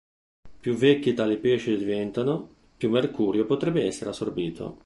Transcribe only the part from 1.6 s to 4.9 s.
diventano, più mercurio potrebbe essere assorbito.